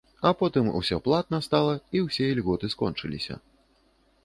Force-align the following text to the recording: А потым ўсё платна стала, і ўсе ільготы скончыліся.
А 0.27 0.29
потым 0.37 0.69
ўсё 0.79 0.97
платна 1.07 1.39
стала, 1.49 1.75
і 1.99 2.03
ўсе 2.07 2.31
ільготы 2.33 2.73
скончыліся. 2.77 3.41